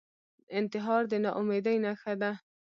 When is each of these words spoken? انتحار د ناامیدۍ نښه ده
انتحار 0.59 1.03
د 1.11 1.13
ناامیدۍ 1.23 1.77
نښه 1.83 2.13
ده 2.21 2.31